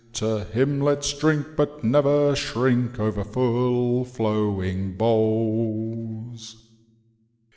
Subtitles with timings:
[0.13, 6.55] To him let's drink, but never shrink, over full flowing bowls.'